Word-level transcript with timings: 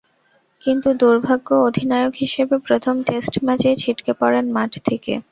কিন্তু 0.63 0.89
দুর্ভাগ্য, 1.01 1.47
অধিনায়ক 1.67 2.13
হিসেবে 2.15 2.55
প্রথম 2.67 2.95
টেস্ট 3.07 3.33
ম্যাচেই 3.45 3.77
ছিটকে 3.81 4.11
পড়েন 4.21 4.45
মাঠ 4.55 4.71
থেকে। 4.87 5.13